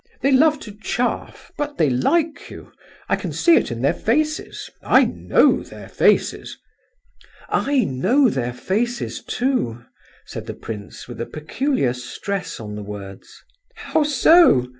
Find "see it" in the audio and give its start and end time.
3.31-3.69